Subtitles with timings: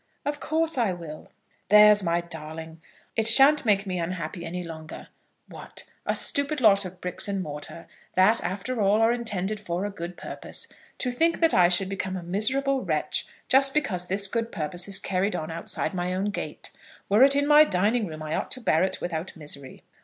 [0.25, 1.27] "Of course I will."
[1.69, 2.81] "There's my darling!
[3.15, 5.09] It shan't make me unhappy any longer.
[5.47, 5.83] What!
[6.07, 7.85] a stupid lot of bricks and mortar,
[8.15, 10.67] that, after all, are intended for a good purpose,
[10.97, 14.97] to think that I should become a miserable wretch just because this good purpose is
[14.97, 16.71] carried on outside my own gate.
[17.07, 19.83] Were it in my dining room, I ought to bear it without misery."